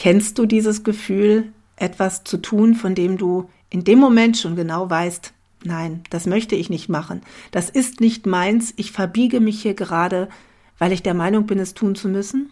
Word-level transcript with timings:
Kennst 0.00 0.38
du 0.38 0.46
dieses 0.46 0.82
Gefühl, 0.82 1.52
etwas 1.76 2.24
zu 2.24 2.38
tun, 2.38 2.74
von 2.74 2.94
dem 2.94 3.18
du 3.18 3.50
in 3.68 3.84
dem 3.84 3.98
Moment 3.98 4.38
schon 4.38 4.56
genau 4.56 4.88
weißt, 4.88 5.34
nein, 5.62 6.04
das 6.08 6.24
möchte 6.24 6.56
ich 6.56 6.70
nicht 6.70 6.88
machen, 6.88 7.20
das 7.50 7.68
ist 7.68 8.00
nicht 8.00 8.24
meins, 8.24 8.72
ich 8.78 8.92
verbiege 8.92 9.40
mich 9.40 9.60
hier 9.60 9.74
gerade, 9.74 10.30
weil 10.78 10.92
ich 10.92 11.02
der 11.02 11.12
Meinung 11.12 11.44
bin, 11.44 11.58
es 11.58 11.74
tun 11.74 11.96
zu 11.96 12.08
müssen? 12.08 12.50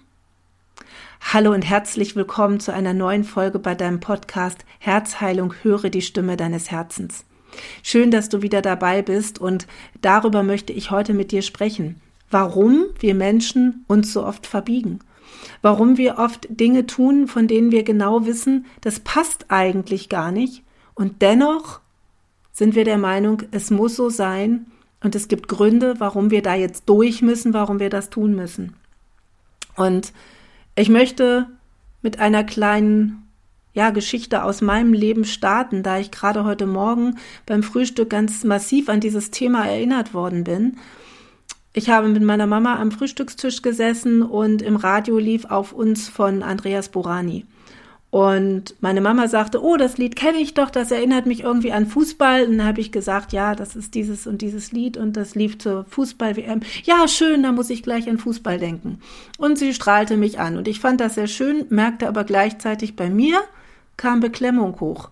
Hallo 1.22 1.54
und 1.54 1.62
herzlich 1.62 2.16
willkommen 2.16 2.60
zu 2.60 2.74
einer 2.74 2.92
neuen 2.92 3.24
Folge 3.24 3.58
bei 3.58 3.74
deinem 3.74 4.00
Podcast 4.00 4.66
Herzheilung, 4.78 5.54
höre 5.62 5.88
die 5.88 6.02
Stimme 6.02 6.36
deines 6.36 6.70
Herzens. 6.70 7.24
Schön, 7.82 8.10
dass 8.10 8.28
du 8.28 8.42
wieder 8.42 8.60
dabei 8.60 9.00
bist 9.00 9.38
und 9.38 9.66
darüber 10.02 10.42
möchte 10.42 10.74
ich 10.74 10.90
heute 10.90 11.14
mit 11.14 11.32
dir 11.32 11.40
sprechen, 11.40 11.98
warum 12.30 12.84
wir 12.98 13.14
Menschen 13.14 13.86
uns 13.88 14.12
so 14.12 14.22
oft 14.26 14.46
verbiegen 14.46 15.00
warum 15.62 15.96
wir 15.96 16.18
oft 16.18 16.46
Dinge 16.50 16.86
tun, 16.86 17.28
von 17.28 17.46
denen 17.46 17.70
wir 17.70 17.82
genau 17.82 18.26
wissen, 18.26 18.66
das 18.80 19.00
passt 19.00 19.46
eigentlich 19.48 20.08
gar 20.08 20.32
nicht. 20.32 20.62
Und 20.94 21.22
dennoch 21.22 21.80
sind 22.52 22.74
wir 22.74 22.84
der 22.84 22.98
Meinung, 22.98 23.42
es 23.50 23.70
muss 23.70 23.96
so 23.96 24.10
sein 24.10 24.66
und 25.02 25.14
es 25.14 25.28
gibt 25.28 25.48
Gründe, 25.48 25.94
warum 25.98 26.30
wir 26.30 26.42
da 26.42 26.54
jetzt 26.54 26.88
durch 26.88 27.22
müssen, 27.22 27.54
warum 27.54 27.78
wir 27.78 27.90
das 27.90 28.10
tun 28.10 28.34
müssen. 28.34 28.74
Und 29.76 30.12
ich 30.74 30.88
möchte 30.88 31.46
mit 32.02 32.18
einer 32.18 32.44
kleinen 32.44 33.28
ja, 33.74 33.90
Geschichte 33.90 34.42
aus 34.42 34.60
meinem 34.60 34.92
Leben 34.92 35.24
starten, 35.24 35.84
da 35.84 35.98
ich 35.98 36.10
gerade 36.10 36.44
heute 36.44 36.66
Morgen 36.66 37.16
beim 37.46 37.62
Frühstück 37.62 38.10
ganz 38.10 38.42
massiv 38.42 38.88
an 38.88 38.98
dieses 38.98 39.30
Thema 39.30 39.68
erinnert 39.68 40.14
worden 40.14 40.42
bin. 40.42 40.78
Ich 41.78 41.88
habe 41.90 42.08
mit 42.08 42.24
meiner 42.24 42.48
Mama 42.48 42.74
am 42.80 42.90
Frühstückstisch 42.90 43.62
gesessen 43.62 44.22
und 44.22 44.62
im 44.62 44.74
Radio 44.74 45.16
lief 45.16 45.44
auf 45.44 45.72
uns 45.72 46.08
von 46.08 46.42
Andreas 46.42 46.88
Borani. 46.88 47.46
Und 48.10 48.74
meine 48.80 49.00
Mama 49.00 49.28
sagte, 49.28 49.62
oh, 49.62 49.76
das 49.76 49.96
Lied 49.96 50.16
kenne 50.16 50.38
ich 50.38 50.54
doch, 50.54 50.70
das 50.70 50.90
erinnert 50.90 51.26
mich 51.26 51.44
irgendwie 51.44 51.70
an 51.70 51.86
Fußball. 51.86 52.46
Und 52.46 52.58
dann 52.58 52.66
habe 52.66 52.80
ich 52.80 52.90
gesagt, 52.90 53.32
ja, 53.32 53.54
das 53.54 53.76
ist 53.76 53.94
dieses 53.94 54.26
und 54.26 54.42
dieses 54.42 54.72
Lied 54.72 54.96
und 54.96 55.16
das 55.16 55.36
lief 55.36 55.60
zur 55.60 55.84
Fußball-WM. 55.84 56.62
Ja, 56.82 57.06
schön, 57.06 57.44
da 57.44 57.52
muss 57.52 57.70
ich 57.70 57.84
gleich 57.84 58.08
an 58.10 58.18
Fußball 58.18 58.58
denken. 58.58 58.98
Und 59.38 59.56
sie 59.56 59.72
strahlte 59.72 60.16
mich 60.16 60.40
an 60.40 60.56
und 60.56 60.66
ich 60.66 60.80
fand 60.80 61.00
das 61.00 61.14
sehr 61.14 61.28
schön, 61.28 61.64
merkte 61.68 62.08
aber 62.08 62.24
gleichzeitig 62.24 62.96
bei 62.96 63.08
mir 63.08 63.38
kam 63.96 64.18
Beklemmung 64.18 64.80
hoch. 64.80 65.10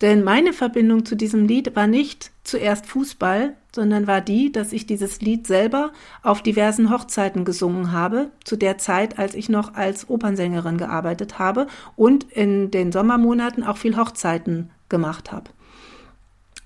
Denn 0.00 0.22
meine 0.22 0.52
Verbindung 0.52 1.04
zu 1.04 1.16
diesem 1.16 1.46
Lied 1.46 1.74
war 1.74 1.88
nicht 1.88 2.30
zuerst 2.44 2.86
Fußball, 2.86 3.56
sondern 3.74 4.06
war 4.06 4.20
die, 4.20 4.52
dass 4.52 4.72
ich 4.72 4.86
dieses 4.86 5.20
Lied 5.20 5.46
selber 5.46 5.92
auf 6.22 6.42
diversen 6.42 6.90
Hochzeiten 6.90 7.44
gesungen 7.44 7.92
habe, 7.92 8.30
zu 8.44 8.56
der 8.56 8.78
Zeit, 8.78 9.18
als 9.18 9.34
ich 9.34 9.48
noch 9.48 9.74
als 9.74 10.08
Opernsängerin 10.08 10.78
gearbeitet 10.78 11.38
habe 11.38 11.66
und 11.96 12.24
in 12.32 12.70
den 12.70 12.92
Sommermonaten 12.92 13.64
auch 13.64 13.76
viel 13.76 13.96
Hochzeiten 13.96 14.70
gemacht 14.88 15.32
habe. 15.32 15.50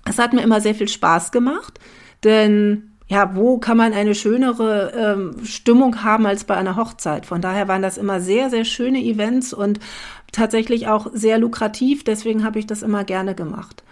Es 0.05 0.19
hat 0.19 0.33
mir 0.33 0.41
immer 0.41 0.61
sehr 0.61 0.75
viel 0.75 0.87
Spaß 0.87 1.31
gemacht, 1.31 1.79
denn 2.23 2.93
ja, 3.07 3.35
wo 3.35 3.57
kann 3.57 3.77
man 3.77 3.93
eine 3.93 4.15
schönere 4.15 4.91
ähm, 4.95 5.45
Stimmung 5.45 6.03
haben 6.03 6.25
als 6.25 6.45
bei 6.45 6.55
einer 6.55 6.77
Hochzeit? 6.77 7.25
Von 7.25 7.41
daher 7.41 7.67
waren 7.67 7.81
das 7.81 7.97
immer 7.97 8.21
sehr, 8.21 8.49
sehr 8.49 8.65
schöne 8.65 9.03
Events 9.03 9.53
und 9.53 9.79
tatsächlich 10.33 10.87
auch 10.87 11.07
sehr 11.13 11.37
lukrativ. 11.37 12.03
Deswegen 12.03 12.43
habe 12.43 12.59
ich 12.59 12.67
das 12.67 12.83
immer 12.83 13.05
gerne 13.05 13.35
gemacht. 13.35 13.83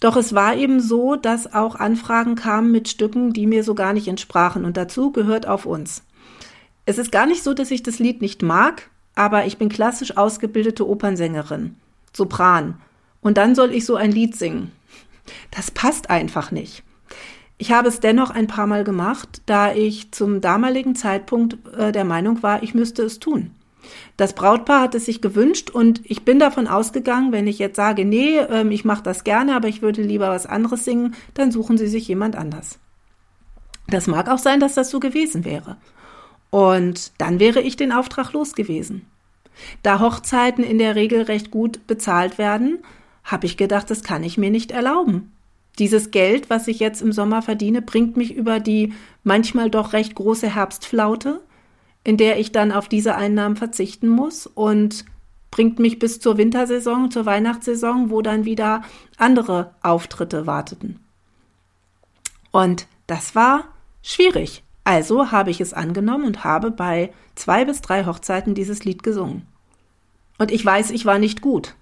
Doch 0.00 0.16
es 0.16 0.34
war 0.34 0.56
eben 0.56 0.80
so, 0.80 1.14
dass 1.14 1.52
auch 1.52 1.76
Anfragen 1.76 2.34
kamen 2.34 2.72
mit 2.72 2.88
Stücken, 2.88 3.32
die 3.32 3.46
mir 3.46 3.62
so 3.62 3.74
gar 3.74 3.92
nicht 3.92 4.08
entsprachen. 4.08 4.64
Und 4.64 4.76
dazu 4.76 5.12
gehört 5.12 5.46
auf 5.46 5.66
uns. 5.66 6.02
Es 6.86 6.98
ist 6.98 7.12
gar 7.12 7.26
nicht 7.26 7.44
so, 7.44 7.54
dass 7.54 7.70
ich 7.70 7.82
das 7.84 8.00
Lied 8.00 8.20
nicht 8.20 8.42
mag, 8.42 8.90
aber 9.14 9.46
ich 9.46 9.58
bin 9.58 9.68
klassisch 9.68 10.16
ausgebildete 10.16 10.88
Opernsängerin, 10.88 11.76
Sopran. 12.12 12.80
Und 13.20 13.38
dann 13.38 13.54
soll 13.54 13.72
ich 13.72 13.84
so 13.84 13.94
ein 13.94 14.10
Lied 14.10 14.34
singen. 14.34 14.72
Das 15.52 15.70
passt 15.70 16.10
einfach 16.10 16.50
nicht. 16.50 16.82
Ich 17.56 17.70
habe 17.70 17.86
es 17.86 18.00
dennoch 18.00 18.30
ein 18.30 18.48
paar 18.48 18.66
Mal 18.66 18.82
gemacht, 18.82 19.42
da 19.46 19.72
ich 19.72 20.10
zum 20.10 20.40
damaligen 20.40 20.96
Zeitpunkt 20.96 21.58
äh, 21.76 21.92
der 21.92 22.04
Meinung 22.04 22.42
war, 22.42 22.64
ich 22.64 22.74
müsste 22.74 23.04
es 23.04 23.20
tun. 23.20 23.52
Das 24.16 24.34
Brautpaar 24.34 24.82
hat 24.82 24.94
es 24.94 25.06
sich 25.06 25.20
gewünscht 25.20 25.70
und 25.70 26.00
ich 26.04 26.24
bin 26.24 26.38
davon 26.38 26.66
ausgegangen, 26.66 27.32
wenn 27.32 27.46
ich 27.46 27.58
jetzt 27.58 27.76
sage, 27.76 28.04
nee, 28.04 28.38
ähm, 28.38 28.70
ich 28.70 28.84
mache 28.84 29.02
das 29.02 29.24
gerne, 29.24 29.54
aber 29.54 29.68
ich 29.68 29.82
würde 29.82 30.02
lieber 30.02 30.28
was 30.28 30.46
anderes 30.46 30.84
singen, 30.84 31.14
dann 31.34 31.52
suchen 31.52 31.78
sie 31.78 31.88
sich 31.88 32.08
jemand 32.08 32.36
anders. 32.36 32.78
Das 33.88 34.06
mag 34.06 34.28
auch 34.28 34.38
sein, 34.38 34.60
dass 34.60 34.74
das 34.74 34.90
so 34.90 35.00
gewesen 35.00 35.44
wäre. 35.44 35.76
Und 36.50 37.12
dann 37.18 37.40
wäre 37.40 37.60
ich 37.60 37.76
den 37.76 37.92
Auftrag 37.92 38.32
los 38.32 38.54
gewesen. 38.54 39.06
Da 39.82 40.00
Hochzeiten 40.00 40.64
in 40.64 40.78
der 40.78 40.94
Regel 40.94 41.22
recht 41.22 41.50
gut 41.50 41.86
bezahlt 41.86 42.38
werden, 42.38 42.78
habe 43.24 43.46
ich 43.46 43.56
gedacht, 43.56 43.90
das 43.90 44.02
kann 44.02 44.24
ich 44.24 44.38
mir 44.38 44.50
nicht 44.50 44.70
erlauben. 44.70 45.32
Dieses 45.78 46.10
Geld, 46.10 46.50
was 46.50 46.68
ich 46.68 46.80
jetzt 46.80 47.00
im 47.00 47.12
Sommer 47.12 47.40
verdiene, 47.40 47.80
bringt 47.80 48.16
mich 48.16 48.34
über 48.34 48.60
die 48.60 48.92
manchmal 49.24 49.70
doch 49.70 49.92
recht 49.92 50.14
große 50.14 50.54
Herbstflaute 50.54 51.40
in 52.04 52.16
der 52.16 52.38
ich 52.38 52.52
dann 52.52 52.72
auf 52.72 52.88
diese 52.88 53.14
Einnahmen 53.14 53.56
verzichten 53.56 54.08
muss 54.08 54.46
und 54.46 55.04
bringt 55.50 55.78
mich 55.78 55.98
bis 55.98 56.18
zur 56.18 56.38
Wintersaison, 56.38 57.10
zur 57.10 57.26
Weihnachtssaison, 57.26 58.10
wo 58.10 58.22
dann 58.22 58.44
wieder 58.44 58.82
andere 59.18 59.74
Auftritte 59.82 60.46
warteten. 60.46 60.98
Und 62.50 62.86
das 63.06 63.34
war 63.34 63.64
schwierig. 64.02 64.64
Also 64.84 65.30
habe 65.30 65.50
ich 65.50 65.60
es 65.60 65.74
angenommen 65.74 66.24
und 66.24 66.42
habe 66.42 66.70
bei 66.70 67.12
zwei 67.36 67.64
bis 67.64 67.82
drei 67.82 68.04
Hochzeiten 68.04 68.54
dieses 68.54 68.84
Lied 68.84 69.02
gesungen. 69.02 69.46
Und 70.38 70.50
ich 70.50 70.64
weiß, 70.64 70.90
ich 70.90 71.04
war 71.04 71.18
nicht 71.18 71.40
gut, 71.40 71.76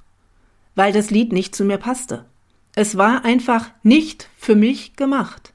weil 0.75 0.92
das 0.92 1.10
Lied 1.10 1.32
nicht 1.32 1.54
zu 1.54 1.64
mir 1.64 1.78
passte. 1.78 2.26
Es 2.75 2.98
war 2.98 3.25
einfach 3.25 3.70
nicht 3.82 4.28
für 4.37 4.54
mich 4.54 4.97
gemacht. 4.97 5.54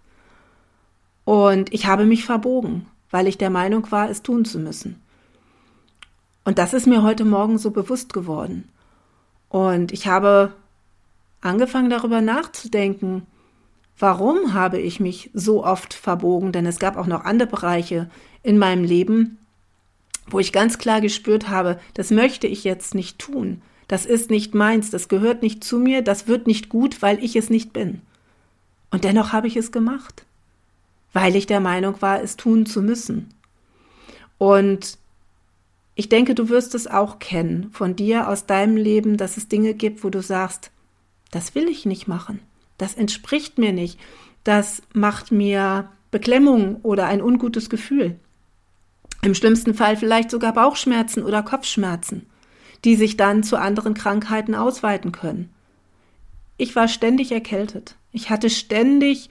Und 1.23 1.73
ich 1.73 1.85
habe 1.85 2.05
mich 2.05 2.25
verbogen 2.25 2.87
weil 3.15 3.27
ich 3.27 3.37
der 3.37 3.49
Meinung 3.49 3.89
war, 3.93 4.09
es 4.09 4.23
tun 4.23 4.43
zu 4.43 4.59
müssen. 4.59 5.01
Und 6.43 6.57
das 6.57 6.73
ist 6.73 6.85
mir 6.85 7.01
heute 7.01 7.23
Morgen 7.23 7.57
so 7.57 7.71
bewusst 7.71 8.11
geworden. 8.11 8.67
Und 9.47 9.93
ich 9.93 10.05
habe 10.07 10.51
angefangen 11.39 11.89
darüber 11.89 12.19
nachzudenken, 12.19 13.25
warum 13.97 14.53
habe 14.53 14.81
ich 14.81 14.99
mich 14.99 15.29
so 15.33 15.63
oft 15.63 15.93
verbogen, 15.93 16.51
denn 16.51 16.65
es 16.65 16.77
gab 16.77 16.97
auch 16.97 17.07
noch 17.07 17.23
andere 17.23 17.47
Bereiche 17.47 18.09
in 18.43 18.57
meinem 18.57 18.83
Leben, 18.83 19.37
wo 20.27 20.39
ich 20.39 20.51
ganz 20.51 20.77
klar 20.77 20.99
gespürt 20.99 21.47
habe, 21.47 21.79
das 21.93 22.11
möchte 22.11 22.47
ich 22.47 22.65
jetzt 22.65 22.95
nicht 22.95 23.17
tun. 23.17 23.61
Das 23.87 24.05
ist 24.05 24.29
nicht 24.29 24.53
meins, 24.53 24.89
das 24.89 25.07
gehört 25.07 25.41
nicht 25.41 25.63
zu 25.63 25.79
mir, 25.79 26.01
das 26.01 26.27
wird 26.27 26.47
nicht 26.47 26.67
gut, 26.67 27.01
weil 27.01 27.23
ich 27.23 27.37
es 27.37 27.49
nicht 27.49 27.71
bin. 27.71 28.01
Und 28.91 29.05
dennoch 29.05 29.31
habe 29.31 29.47
ich 29.47 29.55
es 29.55 29.71
gemacht 29.71 30.24
weil 31.15 31.37
ich 31.37 31.47
der 31.47 31.61
Meinung 31.61 32.01
war, 32.01 32.21
es 32.21 32.35
tun 32.35 32.65
zu 32.65 32.81
müssen. 32.81 33.29
Und 34.37 34.97
ich 35.95 36.09
denke, 36.09 36.35
du 36.35 36.49
wirst 36.49 36.75
es 36.75 36.87
auch 36.87 37.19
kennen 37.19 37.71
von 37.71 37.95
dir 37.95 38.27
aus 38.27 38.47
deinem 38.47 38.75
Leben, 38.75 39.15
dass 39.15 39.37
es 39.37 39.47
Dinge 39.47 39.75
gibt, 39.75 40.03
wo 40.03 40.09
du 40.09 40.21
sagst, 40.21 40.71
das 41.31 41.55
will 41.55 41.69
ich 41.69 41.85
nicht 41.85 42.09
machen, 42.09 42.41
das 42.77 42.95
entspricht 42.95 43.57
mir 43.57 43.71
nicht, 43.71 43.97
das 44.43 44.81
macht 44.93 45.31
mir 45.31 45.89
Beklemmung 46.11 46.81
oder 46.83 47.05
ein 47.05 47.21
ungutes 47.21 47.69
Gefühl. 47.69 48.19
Im 49.21 49.35
schlimmsten 49.35 49.73
Fall 49.73 49.95
vielleicht 49.95 50.29
sogar 50.29 50.51
Bauchschmerzen 50.51 51.23
oder 51.23 51.43
Kopfschmerzen, 51.43 52.25
die 52.83 52.97
sich 52.97 53.15
dann 53.15 53.41
zu 53.41 53.55
anderen 53.55 53.93
Krankheiten 53.93 54.53
ausweiten 54.53 55.13
können. 55.13 55.49
Ich 56.57 56.75
war 56.75 56.89
ständig 56.89 57.31
erkältet. 57.31 57.95
Ich 58.11 58.29
hatte 58.29 58.49
ständig 58.49 59.29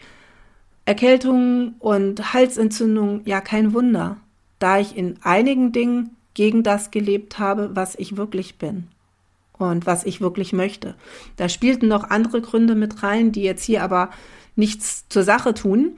Erkältung 0.84 1.74
und 1.78 2.34
Halsentzündung, 2.34 3.22
ja 3.24 3.40
kein 3.40 3.72
Wunder, 3.72 4.18
da 4.58 4.78
ich 4.78 4.96
in 4.96 5.16
einigen 5.22 5.72
Dingen 5.72 6.16
gegen 6.34 6.62
das 6.62 6.90
gelebt 6.90 7.38
habe, 7.38 7.74
was 7.74 7.94
ich 7.94 8.16
wirklich 8.16 8.58
bin 8.58 8.88
und 9.56 9.86
was 9.86 10.04
ich 10.04 10.20
wirklich 10.20 10.52
möchte. 10.52 10.94
Da 11.36 11.48
spielten 11.48 11.88
noch 11.88 12.10
andere 12.10 12.40
Gründe 12.40 12.74
mit 12.74 13.02
rein, 13.02 13.32
die 13.32 13.42
jetzt 13.42 13.64
hier 13.64 13.82
aber 13.82 14.10
nichts 14.56 15.08
zur 15.08 15.22
Sache 15.22 15.54
tun. 15.54 15.96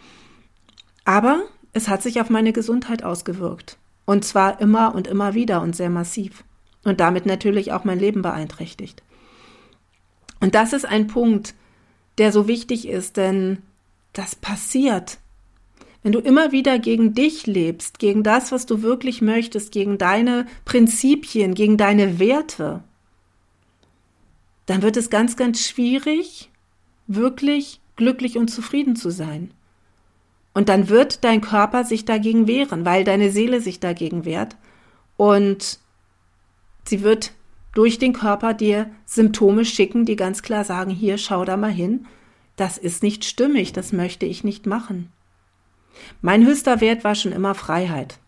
Aber 1.04 1.42
es 1.72 1.88
hat 1.88 2.02
sich 2.02 2.20
auf 2.20 2.30
meine 2.30 2.52
Gesundheit 2.52 3.02
ausgewirkt. 3.02 3.78
Und 4.04 4.24
zwar 4.24 4.60
immer 4.60 4.94
und 4.94 5.06
immer 5.06 5.34
wieder 5.34 5.62
und 5.62 5.74
sehr 5.74 5.90
massiv. 5.90 6.44
Und 6.84 7.00
damit 7.00 7.26
natürlich 7.26 7.72
auch 7.72 7.84
mein 7.84 7.98
Leben 7.98 8.22
beeinträchtigt. 8.22 9.02
Und 10.40 10.54
das 10.54 10.72
ist 10.72 10.84
ein 10.84 11.06
Punkt, 11.08 11.54
der 12.18 12.30
so 12.30 12.46
wichtig 12.46 12.86
ist, 12.86 13.16
denn 13.16 13.58
das 14.18 14.34
passiert. 14.34 15.18
Wenn 16.02 16.12
du 16.12 16.20
immer 16.20 16.52
wieder 16.52 16.78
gegen 16.78 17.14
dich 17.14 17.46
lebst, 17.46 17.98
gegen 17.98 18.22
das, 18.22 18.52
was 18.52 18.66
du 18.66 18.82
wirklich 18.82 19.22
möchtest, 19.22 19.72
gegen 19.72 19.98
deine 19.98 20.46
Prinzipien, 20.64 21.54
gegen 21.54 21.76
deine 21.76 22.18
Werte, 22.18 22.84
dann 24.66 24.82
wird 24.82 24.96
es 24.96 25.10
ganz, 25.10 25.36
ganz 25.36 25.66
schwierig, 25.66 26.50
wirklich 27.06 27.80
glücklich 27.96 28.38
und 28.38 28.48
zufrieden 28.48 28.94
zu 28.94 29.10
sein. 29.10 29.52
Und 30.54 30.68
dann 30.68 30.88
wird 30.88 31.24
dein 31.24 31.40
Körper 31.40 31.84
sich 31.84 32.04
dagegen 32.04 32.46
wehren, 32.46 32.84
weil 32.84 33.04
deine 33.04 33.30
Seele 33.30 33.60
sich 33.60 33.80
dagegen 33.80 34.24
wehrt. 34.24 34.56
Und 35.16 35.78
sie 36.84 37.02
wird 37.02 37.32
durch 37.74 37.98
den 37.98 38.12
Körper 38.12 38.54
dir 38.54 38.90
Symptome 39.04 39.64
schicken, 39.64 40.04
die 40.04 40.16
ganz 40.16 40.42
klar 40.42 40.64
sagen, 40.64 40.90
hier, 40.90 41.18
schau 41.18 41.44
da 41.44 41.56
mal 41.56 41.70
hin, 41.72 42.06
das 42.56 42.78
ist 42.78 43.02
nicht 43.02 43.24
stimmig, 43.24 43.72
das 43.72 43.92
möchte 43.92 44.26
ich 44.26 44.44
nicht 44.44 44.66
machen. 44.66 45.12
Mein 46.20 46.44
höchster 46.44 46.80
Wert 46.80 47.04
war 47.04 47.14
schon 47.14 47.32
immer 47.32 47.54
Freiheit. 47.54 48.18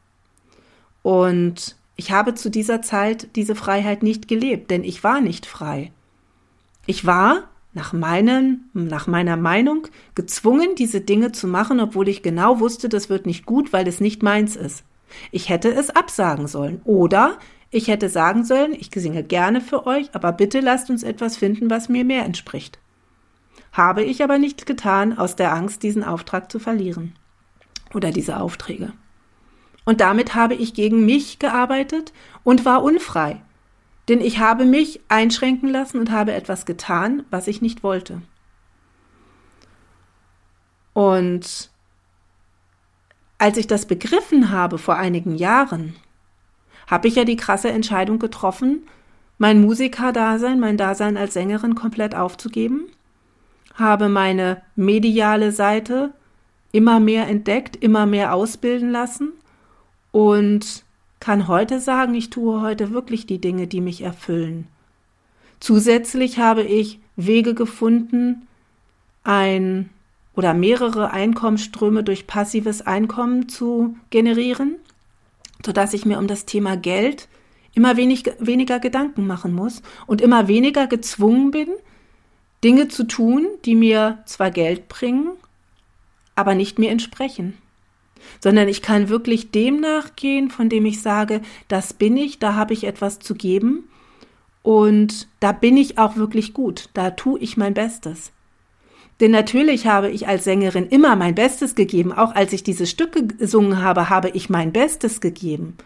Und 1.02 1.76
ich 1.96 2.12
habe 2.12 2.34
zu 2.34 2.50
dieser 2.50 2.82
Zeit 2.82 3.28
diese 3.36 3.54
Freiheit 3.54 4.02
nicht 4.02 4.28
gelebt, 4.28 4.70
denn 4.70 4.84
ich 4.84 5.02
war 5.02 5.20
nicht 5.20 5.46
frei. 5.46 5.92
Ich 6.86 7.04
war 7.06 7.48
nach, 7.74 7.92
meinen, 7.92 8.70
nach 8.72 9.06
meiner 9.06 9.36
Meinung 9.36 9.88
gezwungen, 10.14 10.74
diese 10.76 11.00
Dinge 11.00 11.32
zu 11.32 11.46
machen, 11.46 11.80
obwohl 11.80 12.08
ich 12.08 12.22
genau 12.22 12.60
wusste, 12.60 12.88
das 12.88 13.08
wird 13.08 13.26
nicht 13.26 13.46
gut, 13.46 13.72
weil 13.72 13.86
es 13.88 14.00
nicht 14.00 14.22
meins 14.22 14.56
ist. 14.56 14.84
Ich 15.32 15.48
hätte 15.48 15.72
es 15.72 15.90
absagen 15.90 16.46
sollen. 16.46 16.80
Oder 16.84 17.38
ich 17.70 17.88
hätte 17.88 18.08
sagen 18.08 18.44
sollen, 18.44 18.72
ich 18.72 18.90
singe 18.94 19.22
gerne 19.22 19.60
für 19.60 19.86
euch, 19.86 20.14
aber 20.14 20.32
bitte 20.32 20.60
lasst 20.60 20.90
uns 20.90 21.02
etwas 21.02 21.36
finden, 21.36 21.70
was 21.70 21.88
mir 21.88 22.04
mehr 22.04 22.24
entspricht. 22.24 22.78
Habe 23.72 24.02
ich 24.02 24.22
aber 24.22 24.38
nicht 24.38 24.66
getan, 24.66 25.16
aus 25.16 25.36
der 25.36 25.52
Angst, 25.52 25.82
diesen 25.82 26.04
Auftrag 26.04 26.50
zu 26.50 26.58
verlieren. 26.58 27.14
Oder 27.94 28.10
diese 28.10 28.40
Aufträge. 28.40 28.92
Und 29.84 30.00
damit 30.00 30.34
habe 30.34 30.54
ich 30.54 30.74
gegen 30.74 31.06
mich 31.06 31.38
gearbeitet 31.38 32.12
und 32.44 32.64
war 32.64 32.82
unfrei. 32.82 33.40
Denn 34.08 34.20
ich 34.20 34.38
habe 34.38 34.64
mich 34.64 35.00
einschränken 35.08 35.68
lassen 35.68 35.98
und 35.98 36.10
habe 36.10 36.32
etwas 36.32 36.66
getan, 36.66 37.24
was 37.30 37.46
ich 37.46 37.62
nicht 37.62 37.82
wollte. 37.82 38.22
Und 40.92 41.70
als 43.38 43.56
ich 43.56 43.66
das 43.66 43.86
begriffen 43.86 44.50
habe 44.50 44.78
vor 44.78 44.96
einigen 44.96 45.36
Jahren, 45.36 45.94
habe 46.86 47.06
ich 47.06 47.14
ja 47.14 47.24
die 47.24 47.36
krasse 47.36 47.70
Entscheidung 47.70 48.18
getroffen, 48.18 48.82
mein 49.36 49.60
Musikerdasein, 49.60 50.58
mein 50.58 50.76
Dasein 50.76 51.16
als 51.16 51.34
Sängerin 51.34 51.76
komplett 51.76 52.14
aufzugeben, 52.14 52.90
habe 53.78 54.08
meine 54.08 54.60
mediale 54.76 55.52
Seite 55.52 56.12
immer 56.72 57.00
mehr 57.00 57.28
entdeckt, 57.28 57.76
immer 57.76 58.06
mehr 58.06 58.34
ausbilden 58.34 58.90
lassen 58.90 59.32
und 60.12 60.84
kann 61.20 61.48
heute 61.48 61.80
sagen, 61.80 62.14
ich 62.14 62.30
tue 62.30 62.60
heute 62.60 62.92
wirklich 62.92 63.26
die 63.26 63.40
Dinge, 63.40 63.66
die 63.66 63.80
mich 63.80 64.02
erfüllen. 64.02 64.66
Zusätzlich 65.60 66.38
habe 66.38 66.62
ich 66.62 67.00
Wege 67.16 67.54
gefunden, 67.54 68.46
ein 69.24 69.90
oder 70.34 70.54
mehrere 70.54 71.10
Einkommensströme 71.10 72.04
durch 72.04 72.28
passives 72.28 72.82
Einkommen 72.82 73.48
zu 73.48 73.96
generieren, 74.10 74.76
sodass 75.66 75.94
ich 75.94 76.06
mir 76.06 76.18
um 76.18 76.28
das 76.28 76.46
Thema 76.46 76.76
Geld 76.76 77.28
immer 77.74 77.96
wenig, 77.96 78.24
weniger 78.38 78.78
Gedanken 78.78 79.26
machen 79.26 79.52
muss 79.52 79.82
und 80.06 80.20
immer 80.20 80.46
weniger 80.46 80.86
gezwungen 80.86 81.50
bin, 81.50 81.68
Dinge 82.64 82.88
zu 82.88 83.04
tun, 83.04 83.46
die 83.64 83.74
mir 83.74 84.18
zwar 84.26 84.50
Geld 84.50 84.88
bringen, 84.88 85.30
aber 86.34 86.54
nicht 86.54 86.78
mir 86.78 86.90
entsprechen. 86.90 87.56
Sondern 88.40 88.68
ich 88.68 88.82
kann 88.82 89.08
wirklich 89.08 89.50
dem 89.50 89.80
nachgehen, 89.80 90.50
von 90.50 90.68
dem 90.68 90.86
ich 90.86 91.00
sage, 91.02 91.40
das 91.68 91.92
bin 91.92 92.16
ich, 92.16 92.38
da 92.38 92.54
habe 92.54 92.74
ich 92.74 92.84
etwas 92.84 93.20
zu 93.20 93.34
geben 93.34 93.88
und 94.62 95.28
da 95.40 95.52
bin 95.52 95.76
ich 95.76 95.98
auch 95.98 96.16
wirklich 96.16 96.52
gut, 96.52 96.90
da 96.94 97.10
tue 97.10 97.38
ich 97.38 97.56
mein 97.56 97.74
Bestes. 97.74 98.32
Denn 99.20 99.30
natürlich 99.30 99.86
habe 99.86 100.10
ich 100.10 100.28
als 100.28 100.44
Sängerin 100.44 100.86
immer 100.86 101.16
mein 101.16 101.34
Bestes 101.34 101.74
gegeben. 101.74 102.12
Auch 102.12 102.34
als 102.34 102.52
ich 102.52 102.62
diese 102.62 102.86
Stücke 102.86 103.26
gesungen 103.26 103.82
habe, 103.82 104.10
habe 104.10 104.28
ich 104.30 104.48
mein 104.48 104.72
Bestes 104.72 105.20
gegeben. 105.20 105.76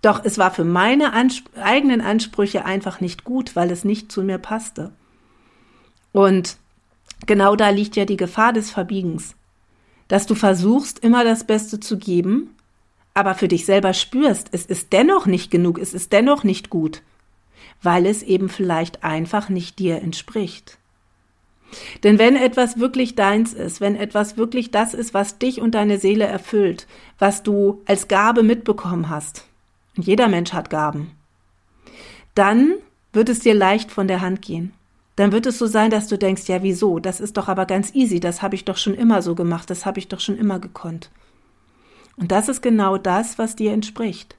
Doch 0.00 0.24
es 0.24 0.38
war 0.38 0.50
für 0.50 0.64
meine 0.64 1.12
Ansp 1.12 1.48
eigenen 1.60 2.00
Ansprüche 2.00 2.64
einfach 2.64 3.00
nicht 3.00 3.24
gut, 3.24 3.56
weil 3.56 3.70
es 3.70 3.84
nicht 3.84 4.10
zu 4.10 4.22
mir 4.22 4.38
passte. 4.38 4.92
Und 6.16 6.56
genau 7.26 7.56
da 7.56 7.68
liegt 7.68 7.94
ja 7.94 8.06
die 8.06 8.16
Gefahr 8.16 8.54
des 8.54 8.70
Verbiegens. 8.70 9.34
Dass 10.08 10.24
du 10.24 10.34
versuchst, 10.34 10.98
immer 11.00 11.24
das 11.24 11.44
Beste 11.44 11.78
zu 11.78 11.98
geben, 11.98 12.54
aber 13.12 13.34
für 13.34 13.48
dich 13.48 13.66
selber 13.66 13.92
spürst, 13.92 14.48
es 14.52 14.64
ist 14.64 14.94
dennoch 14.94 15.26
nicht 15.26 15.50
genug, 15.50 15.78
es 15.78 15.92
ist 15.92 16.14
dennoch 16.14 16.42
nicht 16.42 16.70
gut, 16.70 17.02
weil 17.82 18.06
es 18.06 18.22
eben 18.22 18.48
vielleicht 18.48 19.04
einfach 19.04 19.50
nicht 19.50 19.78
dir 19.78 20.00
entspricht. 20.00 20.78
Denn 22.02 22.18
wenn 22.18 22.36
etwas 22.36 22.78
wirklich 22.80 23.14
deins 23.14 23.52
ist, 23.52 23.82
wenn 23.82 23.94
etwas 23.94 24.38
wirklich 24.38 24.70
das 24.70 24.94
ist, 24.94 25.12
was 25.12 25.36
dich 25.36 25.60
und 25.60 25.74
deine 25.74 25.98
Seele 25.98 26.24
erfüllt, 26.24 26.86
was 27.18 27.42
du 27.42 27.82
als 27.84 28.08
Gabe 28.08 28.42
mitbekommen 28.42 29.10
hast, 29.10 29.44
und 29.98 30.06
jeder 30.06 30.28
Mensch 30.28 30.54
hat 30.54 30.70
Gaben, 30.70 31.10
dann 32.34 32.72
wird 33.12 33.28
es 33.28 33.40
dir 33.40 33.54
leicht 33.54 33.90
von 33.90 34.08
der 34.08 34.22
Hand 34.22 34.40
gehen. 34.40 34.72
Dann 35.16 35.32
wird 35.32 35.46
es 35.46 35.58
so 35.58 35.66
sein, 35.66 35.90
dass 35.90 36.08
du 36.08 36.18
denkst, 36.18 36.46
ja, 36.46 36.62
wieso? 36.62 36.98
Das 36.98 37.20
ist 37.20 37.36
doch 37.36 37.48
aber 37.48 37.66
ganz 37.66 37.94
easy, 37.94 38.20
das 38.20 38.42
habe 38.42 38.54
ich 38.54 38.64
doch 38.64 38.76
schon 38.76 38.94
immer 38.94 39.22
so 39.22 39.34
gemacht, 39.34 39.70
das 39.70 39.86
habe 39.86 39.98
ich 39.98 40.08
doch 40.08 40.20
schon 40.20 40.36
immer 40.36 40.58
gekonnt. 40.58 41.10
Und 42.16 42.32
das 42.32 42.48
ist 42.48 42.62
genau 42.62 42.98
das, 42.98 43.38
was 43.38 43.56
dir 43.56 43.72
entspricht. 43.72 44.36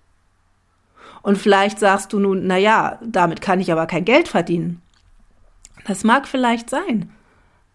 Und 1.24 1.38
vielleicht 1.38 1.80
sagst 1.80 2.14
du 2.14 2.20
nun, 2.20 2.46
na 2.48 2.58
ja, 2.58 3.00
damit 3.04 3.42
kann 3.42 3.60
ich 3.60 3.72
aber 3.72 3.88
kein 3.88 4.06
Geld 4.06 4.28
verdienen. 4.28 4.82
Das 5.86 6.04
mag 6.04 6.28
vielleicht 6.28 6.70
sein. 6.70 7.12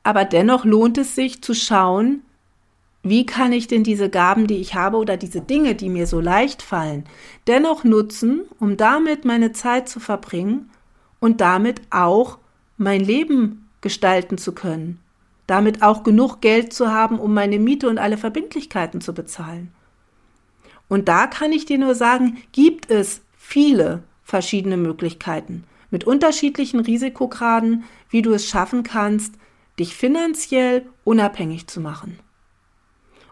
Aber 0.05 0.25
dennoch 0.25 0.65
lohnt 0.65 0.99
es 0.99 1.15
sich 1.15 1.43
zu 1.43 1.55
schauen, 1.55 2.23
wie 3.03 3.27
kann 3.27 3.53
ich 3.53 3.67
denn 3.67 3.83
diese 3.83 4.11
Gaben, 4.11 4.47
die 4.47 4.59
ich 4.59 4.75
habe 4.75 4.97
oder 4.97 5.17
diese 5.17 5.41
Dinge, 5.41 5.75
die 5.75 5.89
mir 5.89 6.07
so 6.07 6.21
leicht 6.21 6.63
fallen, 6.63 7.05
dennoch 7.47 7.83
nutzen, 7.85 8.43
um 8.61 8.77
damit 8.77 9.25
meine 9.25 9.53
Zeit 9.53 9.89
zu 9.89 9.99
verbringen 9.99 10.71
und 11.19 11.41
damit 11.41 11.83
auch 11.91 12.39
mein 12.77 13.01
Leben 13.01 13.69
gestalten 13.81 14.39
zu 14.39 14.53
können, 14.53 15.01
damit 15.47 15.83
auch 15.83 16.03
genug 16.03 16.41
Geld 16.41 16.73
zu 16.73 16.91
haben, 16.91 17.19
um 17.19 17.35
meine 17.35 17.59
Miete 17.59 17.89
und 17.89 17.99
alle 17.99 18.17
Verbindlichkeiten 18.17 19.01
zu 19.01 19.13
bezahlen. 19.13 19.73
Und 20.89 21.09
da 21.09 21.27
kann 21.27 21.53
ich 21.53 21.65
dir 21.65 21.79
nur 21.79 21.95
sagen, 21.95 22.39
gibt 22.53 22.91
es 22.91 23.23
viele 23.37 24.03
verschiedene 24.25 24.77
Möglichkeiten 24.77 25.65
mit 25.91 26.05
unterschiedlichen 26.05 26.81
Risikokraden, 26.81 27.85
wie 28.09 28.23
du 28.23 28.33
es 28.33 28.49
schaffen 28.49 28.83
kannst, 28.83 29.35
dich 29.79 29.95
finanziell 29.95 30.87
unabhängig 31.05 31.67
zu 31.67 31.81
machen. 31.81 32.19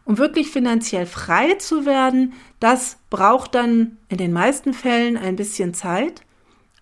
Um 0.04 0.18
wirklich 0.18 0.50
finanziell 0.50 1.06
frei 1.06 1.54
zu 1.54 1.86
werden, 1.86 2.34
das 2.58 2.98
braucht 3.10 3.54
dann 3.54 3.98
in 4.08 4.18
den 4.18 4.32
meisten 4.32 4.74
Fällen 4.74 5.16
ein 5.16 5.36
bisschen 5.36 5.72
Zeit, 5.74 6.22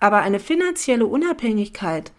aber 0.01 0.19
eine 0.19 0.41
finanzielle 0.41 1.07
Unabhängigkeit 1.07 2.13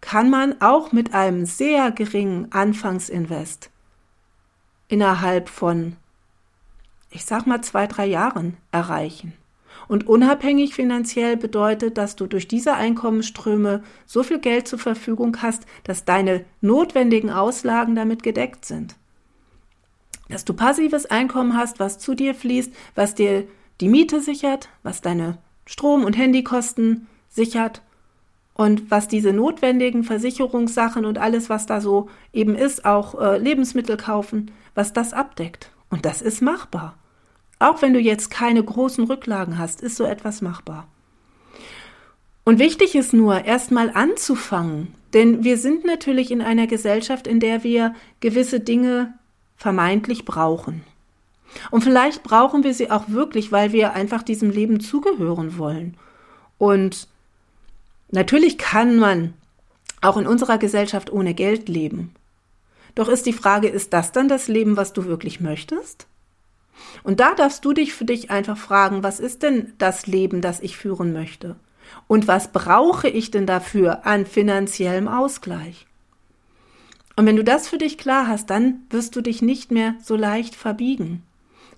kann 0.00 0.30
man 0.30 0.60
auch 0.60 0.92
mit 0.92 1.14
einem 1.14 1.44
sehr 1.44 1.90
geringen 1.90 2.50
Anfangsinvest 2.52 3.70
innerhalb 4.88 5.48
von, 5.48 5.96
ich 7.10 7.24
sag 7.24 7.46
mal, 7.46 7.62
zwei, 7.62 7.86
drei 7.86 8.06
Jahren 8.06 8.56
erreichen. 8.72 9.34
Und 9.88 10.06
unabhängig 10.06 10.74
finanziell 10.74 11.36
bedeutet, 11.36 11.98
dass 11.98 12.16
du 12.16 12.26
durch 12.26 12.48
diese 12.48 12.74
Einkommensströme 12.74 13.82
so 14.06 14.22
viel 14.22 14.38
Geld 14.38 14.68
zur 14.68 14.78
Verfügung 14.78 15.42
hast, 15.42 15.66
dass 15.84 16.04
deine 16.04 16.44
notwendigen 16.60 17.30
Auslagen 17.30 17.94
damit 17.94 18.22
gedeckt 18.22 18.64
sind. 18.64 18.96
Dass 20.28 20.44
du 20.44 20.54
passives 20.54 21.06
Einkommen 21.06 21.56
hast, 21.56 21.80
was 21.80 21.98
zu 21.98 22.14
dir 22.14 22.34
fließt, 22.34 22.72
was 22.94 23.14
dir 23.14 23.48
die 23.80 23.88
Miete 23.88 24.20
sichert, 24.20 24.68
was 24.82 25.00
deine 25.00 25.38
Strom- 25.66 26.04
und 26.04 26.16
Handykosten 26.16 27.08
sichert 27.28 27.82
und 28.60 28.90
was 28.90 29.08
diese 29.08 29.32
notwendigen 29.32 30.04
Versicherungssachen 30.04 31.06
und 31.06 31.16
alles, 31.16 31.48
was 31.48 31.64
da 31.64 31.80
so 31.80 32.10
eben 32.34 32.54
ist, 32.54 32.84
auch 32.84 33.18
äh, 33.18 33.38
Lebensmittel 33.38 33.96
kaufen, 33.96 34.50
was 34.74 34.92
das 34.92 35.14
abdeckt. 35.14 35.70
Und 35.88 36.04
das 36.04 36.20
ist 36.20 36.42
machbar. 36.42 36.98
Auch 37.58 37.80
wenn 37.80 37.94
du 37.94 38.00
jetzt 38.00 38.30
keine 38.30 38.62
großen 38.62 39.04
Rücklagen 39.04 39.56
hast, 39.56 39.80
ist 39.80 39.96
so 39.96 40.04
etwas 40.04 40.42
machbar. 40.42 40.86
Und 42.44 42.58
wichtig 42.58 42.94
ist 42.96 43.14
nur, 43.14 43.46
erstmal 43.46 43.92
anzufangen. 43.94 44.88
Denn 45.14 45.42
wir 45.42 45.56
sind 45.56 45.86
natürlich 45.86 46.30
in 46.30 46.42
einer 46.42 46.66
Gesellschaft, 46.66 47.26
in 47.26 47.40
der 47.40 47.64
wir 47.64 47.94
gewisse 48.20 48.60
Dinge 48.60 49.14
vermeintlich 49.56 50.26
brauchen. 50.26 50.84
Und 51.70 51.82
vielleicht 51.82 52.22
brauchen 52.22 52.62
wir 52.62 52.74
sie 52.74 52.90
auch 52.90 53.08
wirklich, 53.08 53.52
weil 53.52 53.72
wir 53.72 53.94
einfach 53.94 54.22
diesem 54.22 54.50
Leben 54.50 54.80
zugehören 54.80 55.56
wollen. 55.56 55.96
Und 56.58 57.08
natürlich 58.10 58.58
kann 58.58 58.98
man 58.98 59.34
auch 60.00 60.16
in 60.16 60.26
unserer 60.26 60.58
Gesellschaft 60.58 61.12
ohne 61.12 61.34
Geld 61.34 61.68
leben. 61.68 62.14
Doch 62.94 63.08
ist 63.08 63.26
die 63.26 63.32
Frage, 63.32 63.68
ist 63.68 63.92
das 63.92 64.12
dann 64.12 64.28
das 64.28 64.48
Leben, 64.48 64.76
was 64.76 64.92
du 64.92 65.04
wirklich 65.04 65.40
möchtest? 65.40 66.06
Und 67.02 67.20
da 67.20 67.34
darfst 67.34 67.64
du 67.64 67.72
dich 67.72 67.92
für 67.92 68.04
dich 68.04 68.30
einfach 68.30 68.56
fragen, 68.56 69.02
was 69.02 69.20
ist 69.20 69.42
denn 69.42 69.74
das 69.78 70.06
Leben, 70.06 70.40
das 70.40 70.60
ich 70.60 70.76
führen 70.76 71.12
möchte? 71.12 71.56
Und 72.06 72.28
was 72.28 72.52
brauche 72.52 73.08
ich 73.08 73.30
denn 73.30 73.46
dafür 73.46 74.06
an 74.06 74.26
finanziellem 74.26 75.08
Ausgleich? 75.08 75.86
Und 77.16 77.26
wenn 77.26 77.36
du 77.36 77.44
das 77.44 77.68
für 77.68 77.78
dich 77.78 77.98
klar 77.98 78.28
hast, 78.28 78.48
dann 78.50 78.82
wirst 78.90 79.14
du 79.16 79.20
dich 79.20 79.42
nicht 79.42 79.70
mehr 79.70 79.94
so 80.02 80.16
leicht 80.16 80.54
verbiegen. 80.54 81.22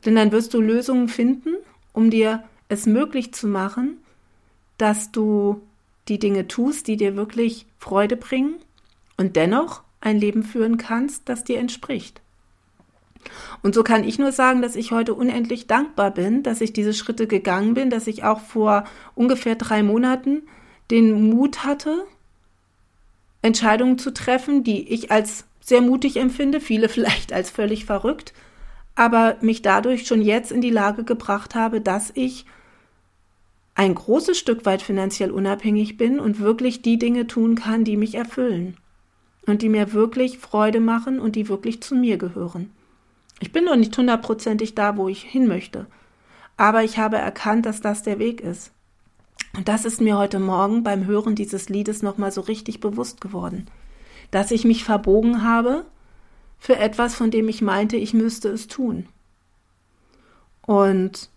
Denn 0.05 0.15
dann 0.15 0.33
wirst 0.33 0.55
du 0.55 0.61
Lösungen 0.61 1.09
finden, 1.09 1.57
um 1.93 2.11
dir 2.11 2.45
es 2.69 2.87
möglich 2.87 3.33
zu 3.35 3.47
machen, 3.47 3.99
dass 4.79 5.11
du 5.11 5.61
die 6.09 6.19
Dinge 6.19 6.49
tust, 6.49 6.89
die 6.89 6.97
dir 6.97 7.17
wirklich 7.17 7.67
Freude 7.79 8.17
bringen 8.17 8.57
und 9.17 9.37
dennoch 9.37 9.83
ein 10.01 10.19
Leben 10.19 10.43
führen 10.43 10.77
kannst, 10.77 11.29
das 11.29 11.45
dir 11.45 11.59
entspricht. 11.59 12.21
Und 13.63 13.75
so 13.75 13.85
kann 13.85 14.03
ich 14.03 14.19
nur 14.19 14.33
sagen, 14.33 14.63
dass 14.63 14.75
ich 14.75 14.91
heute 14.91 15.15
unendlich 15.15 15.69
dankbar 15.69 16.11
bin, 16.11 16.43
dass 16.43 16.61
ich 16.61 16.73
diese 16.73 16.93
Schritte 16.93 17.27
gegangen 17.27 17.75
bin, 17.75 17.91
dass 17.91 18.09
ich 18.09 18.25
auch 18.25 18.41
vor 18.41 18.85
ungefähr 19.15 19.55
drei 19.55 19.83
Monaten 19.83 20.43
den 20.91 21.31
Mut 21.31 21.65
hatte, 21.65 22.05
Entscheidungen 23.41 23.99
zu 23.99 24.13
treffen, 24.13 24.65
die 24.65 24.89
ich 24.93 25.11
als 25.11 25.45
sehr 25.61 25.81
mutig 25.81 26.17
empfinde, 26.17 26.61
viele 26.61 26.89
vielleicht 26.91 27.33
als 27.33 27.51
völlig 27.51 27.85
verrückt, 27.85 28.33
aber 28.95 29.37
mich 29.41 29.63
dadurch 29.63 30.07
schon 30.07 30.21
jetzt 30.21 30.53
in 30.53 30.61
die 30.61 30.71
Lage 30.71 31.05
gebracht 31.05 31.55
habe, 31.55 31.81
dass 31.81 32.11
ich 32.15 32.45
ein 33.75 33.95
großes 33.95 34.39
Stück 34.39 34.67
weit 34.67 34.83
finanziell 34.83 35.31
unabhängig 35.31 35.97
bin 35.97 36.21
und 36.21 36.41
wirklich 36.41 36.83
die 36.83 36.99
Dinge 36.99 37.27
tun 37.27 37.55
kann, 37.55 37.85
die 37.85 37.97
mich 37.97 38.15
erfüllen 38.15 38.77
und 39.47 39.63
die 39.63 39.69
mir 39.69 39.93
wirklich 39.93 40.39
Freude 40.39 40.81
machen 40.81 41.19
und 41.19 41.37
die 41.37 41.49
wirklich 41.49 41.83
zu 41.83 41.95
mir 41.95 42.19
gehören. 42.19 42.71
Ich 43.41 43.51
bin 43.51 43.65
noch 43.65 43.77
nicht 43.77 43.97
hundertprozentig 43.97 44.75
da, 44.75 44.97
wo 44.97 45.09
ich 45.09 45.23
hin 45.23 45.49
möchte, 45.49 45.87
aber 46.57 46.85
ich 46.85 46.99
habe 46.99 47.17
erkannt, 47.17 47.67
dass 47.67 47.81
das 47.81 48.03
der 48.03 48.19
Weg 48.19 48.41
ist. 48.41 48.73
Und 49.57 49.69
das 49.69 49.85
ist 49.85 50.01
mir 50.01 50.17
heute 50.17 50.39
Morgen 50.39 50.83
beim 50.83 51.07
Hören 51.07 51.35
dieses 51.35 51.69
Liedes 51.69 52.03
nochmal 52.03 52.31
so 52.31 52.41
richtig 52.41 52.81
bewusst 52.81 53.21
geworden, 53.21 53.67
dass 54.31 54.51
ich 54.51 54.65
mich 54.65 54.85
verbogen 54.85 55.43
habe 55.43 55.85
für 56.59 56.77
etwas, 56.77 57.15
von 57.15 57.31
dem 57.31 57.49
ich 57.49 57.61
meinte, 57.61 57.97
ich 57.97 58.15
müsste 58.15 58.49
es 58.49 58.69
tun. 58.69 59.09
Und 60.65 61.29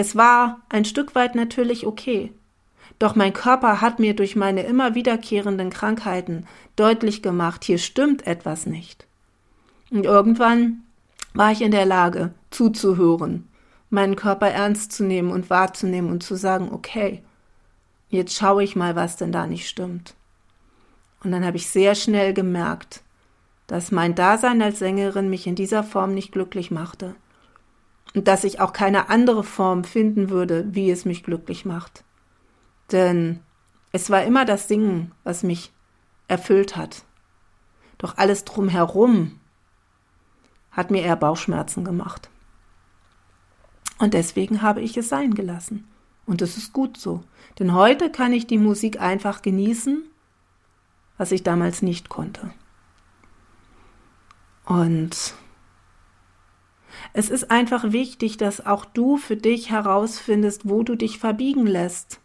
es 0.00 0.16
war 0.16 0.62
ein 0.70 0.86
Stück 0.86 1.14
weit 1.14 1.34
natürlich 1.34 1.86
okay. 1.86 2.32
Doch 2.98 3.16
mein 3.16 3.34
Körper 3.34 3.82
hat 3.82 3.98
mir 3.98 4.16
durch 4.16 4.34
meine 4.34 4.62
immer 4.62 4.94
wiederkehrenden 4.94 5.68
Krankheiten 5.68 6.46
deutlich 6.74 7.22
gemacht, 7.22 7.64
hier 7.64 7.76
stimmt 7.76 8.26
etwas 8.26 8.64
nicht. 8.64 9.06
Und 9.90 10.06
irgendwann 10.06 10.84
war 11.34 11.52
ich 11.52 11.60
in 11.60 11.70
der 11.70 11.84
Lage, 11.84 12.32
zuzuhören, 12.48 13.46
meinen 13.90 14.16
Körper 14.16 14.48
ernst 14.48 14.92
zu 14.92 15.04
nehmen 15.04 15.30
und 15.30 15.50
wahrzunehmen 15.50 16.10
und 16.10 16.22
zu 16.22 16.34
sagen, 16.34 16.70
okay, 16.72 17.22
jetzt 18.08 18.34
schaue 18.34 18.64
ich 18.64 18.76
mal, 18.76 18.96
was 18.96 19.18
denn 19.18 19.32
da 19.32 19.46
nicht 19.46 19.68
stimmt. 19.68 20.14
Und 21.22 21.30
dann 21.30 21.44
habe 21.44 21.58
ich 21.58 21.68
sehr 21.68 21.94
schnell 21.94 22.32
gemerkt, 22.32 23.02
dass 23.66 23.92
mein 23.92 24.14
Dasein 24.14 24.62
als 24.62 24.78
Sängerin 24.78 25.28
mich 25.28 25.46
in 25.46 25.56
dieser 25.56 25.84
Form 25.84 26.14
nicht 26.14 26.32
glücklich 26.32 26.70
machte 26.70 27.16
und 28.14 28.28
dass 28.28 28.44
ich 28.44 28.60
auch 28.60 28.72
keine 28.72 29.08
andere 29.08 29.44
Form 29.44 29.84
finden 29.84 30.30
würde, 30.30 30.66
wie 30.74 30.90
es 30.90 31.04
mich 31.04 31.22
glücklich 31.22 31.64
macht. 31.64 32.04
Denn 32.90 33.40
es 33.92 34.10
war 34.10 34.24
immer 34.24 34.44
das 34.44 34.68
Singen, 34.68 35.12
was 35.24 35.42
mich 35.42 35.72
erfüllt 36.28 36.76
hat. 36.76 37.04
Doch 37.98 38.16
alles 38.16 38.44
drumherum 38.44 39.38
hat 40.70 40.90
mir 40.90 41.02
eher 41.02 41.16
Bauchschmerzen 41.16 41.84
gemacht. 41.84 42.30
Und 43.98 44.14
deswegen 44.14 44.62
habe 44.62 44.80
ich 44.80 44.96
es 44.96 45.08
sein 45.08 45.34
gelassen. 45.34 45.86
Und 46.26 46.42
es 46.42 46.56
ist 46.56 46.72
gut 46.72 46.96
so. 46.96 47.22
Denn 47.58 47.74
heute 47.74 48.10
kann 48.10 48.32
ich 48.32 48.46
die 48.46 48.58
Musik 48.58 49.00
einfach 49.00 49.42
genießen, 49.42 50.04
was 51.18 51.32
ich 51.32 51.42
damals 51.42 51.82
nicht 51.82 52.08
konnte. 52.08 52.50
Und 54.64 55.34
es 57.12 57.30
ist 57.30 57.50
einfach 57.50 57.92
wichtig, 57.92 58.36
dass 58.36 58.64
auch 58.64 58.84
du 58.84 59.16
für 59.16 59.36
dich 59.36 59.70
herausfindest, 59.70 60.68
wo 60.68 60.82
du 60.82 60.94
dich 60.94 61.18
verbiegen 61.18 61.66
lässt 61.66 62.20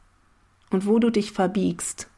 und 0.69 0.85
wo 0.85 0.99
du 0.99 1.09
dich 1.09 1.31
verbiegst. 1.31 2.09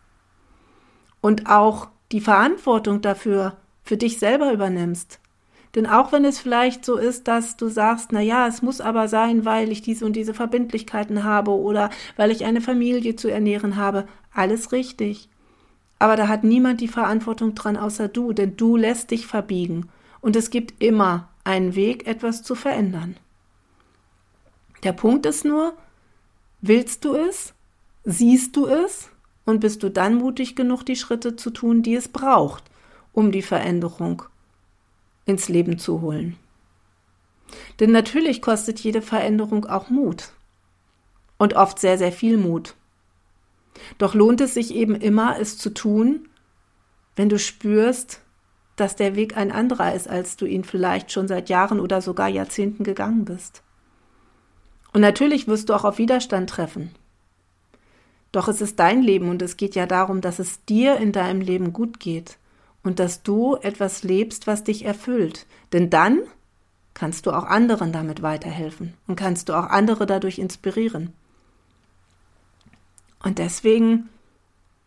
Und 1.21 1.49
auch 1.49 1.89
die 2.11 2.21
Verantwortung 2.21 3.01
dafür 3.01 3.57
für 3.83 3.97
dich 3.97 4.19
selber 4.19 4.51
übernimmst. 4.51 5.19
Denn 5.75 5.85
auch 5.85 6.11
wenn 6.11 6.25
es 6.25 6.39
vielleicht 6.39 6.83
so 6.85 6.97
ist, 6.97 7.27
dass 7.27 7.57
du 7.57 7.67
sagst, 7.67 8.11
na 8.11 8.21
ja, 8.21 8.47
es 8.47 8.61
muss 8.61 8.81
aber 8.81 9.07
sein, 9.07 9.45
weil 9.45 9.71
ich 9.71 9.81
diese 9.81 10.05
und 10.05 10.15
diese 10.15 10.33
Verbindlichkeiten 10.33 11.23
habe 11.23 11.51
oder 11.51 11.89
weil 12.15 12.31
ich 12.31 12.45
eine 12.45 12.61
Familie 12.61 13.15
zu 13.15 13.29
ernähren 13.29 13.75
habe, 13.75 14.07
alles 14.33 14.71
richtig. 14.71 15.29
Aber 15.99 16.15
da 16.15 16.27
hat 16.27 16.43
niemand 16.43 16.81
die 16.81 16.87
Verantwortung 16.87 17.55
dran 17.55 17.77
außer 17.77 18.07
du, 18.07 18.33
denn 18.33 18.55
du 18.55 18.77
lässt 18.77 19.11
dich 19.11 19.27
verbiegen. 19.27 19.89
Und 20.21 20.35
es 20.35 20.49
gibt 20.49 20.81
immer 20.81 21.29
einen 21.47 21.75
Weg, 21.75 22.05
etwas 22.07 22.43
zu 22.43 22.55
verändern. 22.55 23.17
Der 24.83 24.93
Punkt 24.93 25.25
ist 25.25 25.45
nur, 25.45 25.75
willst 26.61 27.05
du 27.05 27.15
es? 27.15 27.53
Siehst 28.03 28.55
du 28.55 28.67
es? 28.67 29.09
Und 29.45 29.61
bist 29.61 29.81
du 29.81 29.89
dann 29.89 30.15
mutig 30.15 30.57
genug, 30.57 30.83
die 30.83 30.97
Schritte 30.97 31.37
zu 31.37 31.51
tun, 31.51 31.81
die 31.81 31.95
es 31.95 32.09
braucht, 32.09 32.65
um 33.13 33.31
die 33.31 33.41
Veränderung 33.41 34.23
ins 35.25 35.47
Leben 35.47 35.79
zu 35.79 36.01
holen? 36.01 36.37
Denn 37.79 37.91
natürlich 37.91 38.41
kostet 38.41 38.81
jede 38.81 39.01
Veränderung 39.01 39.65
auch 39.65 39.89
Mut. 39.89 40.31
Und 41.37 41.53
oft 41.53 41.79
sehr, 41.79 41.97
sehr 41.97 42.11
viel 42.11 42.37
Mut. 42.37 42.75
Doch 43.99 44.13
lohnt 44.13 44.41
es 44.41 44.53
sich 44.53 44.75
eben 44.75 44.95
immer, 44.95 45.39
es 45.39 45.57
zu 45.57 45.69
tun, 45.73 46.27
wenn 47.15 47.29
du 47.29 47.39
spürst, 47.39 48.21
dass 48.77 48.95
der 48.95 49.15
Weg 49.15 49.35
ein 49.35 49.51
anderer 49.51 49.93
ist, 49.93 50.07
als 50.07 50.37
du 50.37 50.45
ihn 50.45 50.63
vielleicht 50.63 51.11
schon 51.11 51.27
seit 51.27 51.49
Jahren 51.49 51.79
oder 51.79 52.01
sogar 52.01 52.29
Jahrzehnten 52.29 52.83
gegangen 52.83 53.25
bist. 53.25 53.63
Und 54.93 55.01
natürlich 55.01 55.47
wirst 55.47 55.69
du 55.69 55.73
auch 55.73 55.83
auf 55.83 55.97
Widerstand 55.97 56.49
treffen. 56.49 56.91
Doch 58.31 58.47
es 58.47 58.61
ist 58.61 58.79
dein 58.79 59.01
Leben 59.01 59.29
und 59.29 59.41
es 59.41 59.57
geht 59.57 59.75
ja 59.75 59.85
darum, 59.85 60.21
dass 60.21 60.39
es 60.39 60.63
dir 60.65 60.97
in 60.97 61.11
deinem 61.11 61.41
Leben 61.41 61.73
gut 61.73 61.99
geht 61.99 62.37
und 62.83 62.99
dass 62.99 63.23
du 63.23 63.55
etwas 63.55 64.03
lebst, 64.03 64.47
was 64.47 64.63
dich 64.63 64.85
erfüllt. 64.85 65.45
Denn 65.73 65.89
dann 65.89 66.19
kannst 66.93 67.25
du 67.25 67.31
auch 67.31 67.45
anderen 67.45 67.91
damit 67.91 68.21
weiterhelfen 68.21 68.93
und 69.07 69.15
kannst 69.15 69.49
du 69.49 69.53
auch 69.53 69.65
andere 69.65 70.05
dadurch 70.05 70.39
inspirieren. 70.39 71.13
Und 73.23 73.39
deswegen 73.39 74.09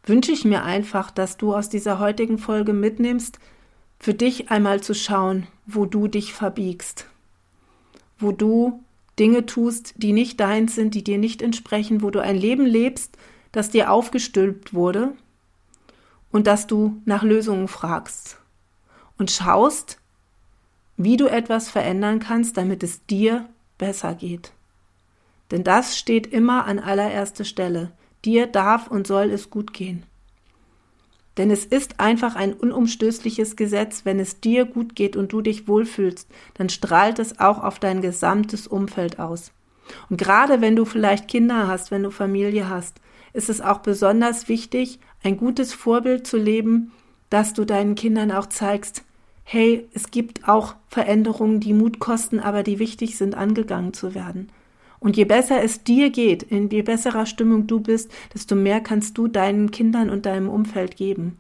wünsche 0.05 0.33
ich 0.33 0.45
mir 0.45 0.65
einfach, 0.65 1.11
dass 1.11 1.37
du 1.37 1.55
aus 1.55 1.69
dieser 1.69 1.99
heutigen 1.99 2.39
Folge 2.39 2.73
mitnimmst, 2.73 3.39
für 4.01 4.15
dich 4.15 4.51
einmal 4.51 4.81
zu 4.83 4.95
schauen, 4.95 5.47
wo 5.67 5.85
du 5.85 6.09
dich 6.09 6.33
verbiegst, 6.33 7.07
wo 8.19 8.33
du 8.33 8.83
Dinge 9.19 9.45
tust, 9.45 9.93
die 9.97 10.13
nicht 10.13 10.41
deins 10.41 10.75
sind, 10.75 10.95
die 10.95 11.05
dir 11.05 11.19
nicht 11.19 11.43
entsprechen, 11.43 12.03
wo 12.03 12.11
du 12.11 12.21
ein 12.21 12.37
Leben 12.37 12.65
lebst, 12.65 13.19
das 13.53 13.69
dir 13.69 13.93
aufgestülpt 13.93 14.73
wurde 14.73 15.13
und 16.33 16.47
dass 16.47 16.67
du 16.67 17.03
nach 17.05 17.23
Lösungen 17.23 17.69
fragst 17.69 18.39
und 19.19 19.31
schaust, 19.31 19.99
wie 20.97 21.19
du 21.19 21.27
etwas 21.27 21.69
verändern 21.69 22.21
kannst, 22.21 22.57
damit 22.57 22.83
es 22.83 23.05
dir 23.05 23.49
besser 23.77 24.15
geht. 24.15 24.53
Denn 25.51 25.63
das 25.63 25.99
steht 25.99 26.27
immer 26.27 26.65
an 26.65 26.79
allererster 26.79 27.45
Stelle. 27.45 27.93
Dir 28.25 28.47
darf 28.47 28.89
und 28.89 29.07
soll 29.07 29.31
es 29.31 29.51
gut 29.51 29.73
gehen. 29.75 30.05
Denn 31.41 31.51
es 31.51 31.65
ist 31.65 32.01
einfach 32.01 32.37
ein 32.37 32.53
unumstößliches 32.53 33.57
Gesetz, 33.57 34.05
wenn 34.05 34.21
es 34.21 34.41
dir 34.41 34.67
gut 34.67 34.95
geht 34.95 35.17
und 35.17 35.33
du 35.33 35.41
dich 35.41 35.67
wohlfühlst, 35.67 36.29
dann 36.53 36.69
strahlt 36.69 37.19
es 37.19 37.41
auch 37.41 37.65
auf 37.65 37.79
dein 37.79 38.03
gesamtes 38.03 38.67
Umfeld 38.67 39.19
aus. 39.19 39.51
Und 40.11 40.19
gerade 40.19 40.61
wenn 40.61 40.77
du 40.77 40.85
vielleicht 40.85 41.29
Kinder 41.29 41.67
hast, 41.67 41.91
wenn 41.91 42.03
du 42.03 42.11
Familie 42.11 42.69
hast, 42.69 43.01
ist 43.33 43.49
es 43.49 43.63
auch 43.63 43.79
besonders 43.79 44.51
wichtig, 44.51 44.99
ein 45.23 45.39
gutes 45.39 45.73
Vorbild 45.73 46.27
zu 46.27 46.37
leben, 46.37 46.93
dass 47.31 47.55
du 47.55 47.65
deinen 47.65 47.95
Kindern 47.95 48.33
auch 48.33 48.51
zeigst, 48.51 49.03
hey, 49.43 49.89
es 49.95 50.11
gibt 50.11 50.47
auch 50.47 50.75
Veränderungen, 50.89 51.59
die 51.59 51.73
Mut 51.73 52.01
kosten, 52.01 52.39
aber 52.39 52.63
die 52.63 52.79
wichtig 52.79 53.17
sind, 53.17 53.35
angegangen 53.35 53.95
zu 53.95 54.15
werden. 54.15 54.51
Und 55.01 55.17
je 55.17 55.25
besser 55.25 55.63
es 55.63 55.83
dir 55.83 56.11
geht, 56.11 56.43
in 56.43 56.69
je 56.69 56.83
besserer 56.83 57.25
Stimmung 57.25 57.67
du 57.67 57.81
bist, 57.81 58.13
desto 58.35 58.55
mehr 58.55 58.81
kannst 58.81 59.17
du 59.17 59.29
deinen 59.29 59.71
Kindern 59.71 60.11
und 60.11 60.27
deinem 60.27 60.49
Umfeld 60.49 60.97
geben. 60.97 61.39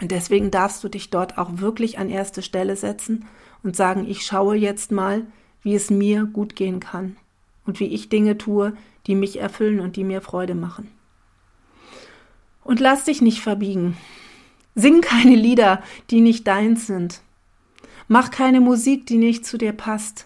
Und 0.00 0.10
deswegen 0.10 0.50
darfst 0.50 0.82
du 0.84 0.88
dich 0.88 1.10
dort 1.10 1.38
auch 1.38 1.58
wirklich 1.58 1.98
an 1.98 2.10
erste 2.10 2.42
Stelle 2.42 2.76
setzen 2.76 3.24
und 3.62 3.76
sagen, 3.76 4.04
ich 4.06 4.26
schaue 4.26 4.56
jetzt 4.56 4.92
mal, 4.92 5.26
wie 5.62 5.74
es 5.74 5.90
mir 5.90 6.24
gut 6.24 6.54
gehen 6.54 6.80
kann 6.80 7.16
und 7.64 7.80
wie 7.80 7.86
ich 7.86 8.08
Dinge 8.08 8.36
tue, 8.36 8.76
die 9.06 9.14
mich 9.14 9.38
erfüllen 9.40 9.80
und 9.80 9.96
die 9.96 10.04
mir 10.04 10.20
Freude 10.20 10.54
machen. 10.54 10.90
Und 12.62 12.80
lass 12.80 13.04
dich 13.04 13.22
nicht 13.22 13.40
verbiegen. 13.40 13.96
Sing 14.74 15.00
keine 15.00 15.36
Lieder, 15.36 15.82
die 16.10 16.20
nicht 16.20 16.46
deins 16.46 16.86
sind. 16.86 17.22
Mach 18.08 18.30
keine 18.30 18.60
Musik, 18.60 19.06
die 19.06 19.18
nicht 19.18 19.46
zu 19.46 19.56
dir 19.56 19.72
passt. 19.72 20.25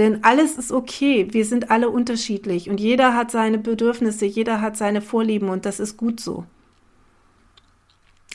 Denn 0.00 0.24
alles 0.24 0.56
ist 0.56 0.72
okay, 0.72 1.28
wir 1.32 1.44
sind 1.44 1.70
alle 1.70 1.90
unterschiedlich 1.90 2.70
und 2.70 2.80
jeder 2.80 3.14
hat 3.14 3.30
seine 3.30 3.58
Bedürfnisse, 3.58 4.24
jeder 4.24 4.62
hat 4.62 4.78
seine 4.78 5.02
Vorlieben 5.02 5.50
und 5.50 5.66
das 5.66 5.78
ist 5.78 5.98
gut 5.98 6.20
so. 6.20 6.46